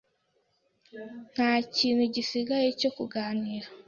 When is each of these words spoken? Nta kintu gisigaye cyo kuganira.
Nta 1.33 1.51
kintu 1.75 2.03
gisigaye 2.15 2.69
cyo 2.79 2.89
kuganira. 2.95 3.67